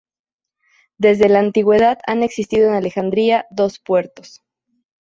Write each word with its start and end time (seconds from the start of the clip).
Desde 0.97 1.29
la 1.29 1.37
antigüedad 1.37 1.99
han 2.07 2.23
existido 2.23 2.69
en 2.69 2.73
Alejandría 2.73 3.45
dos 3.51 3.77
puertos. 3.77 4.41